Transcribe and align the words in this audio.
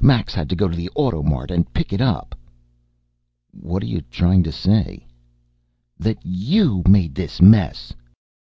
Max 0.00 0.32
had 0.32 0.48
to 0.48 0.56
go 0.56 0.68
to 0.68 0.74
the 0.74 0.88
AutoMart 0.96 1.50
and 1.50 1.70
pick 1.74 1.92
it 1.92 2.00
up!" 2.00 2.34
"What 3.50 3.82
are 3.82 3.86
you 3.86 4.00
trying 4.00 4.42
to 4.44 4.50
say?" 4.50 5.04
"That 5.98 6.16
you 6.24 6.82
made 6.88 7.14
this 7.14 7.42
mess!" 7.42 7.92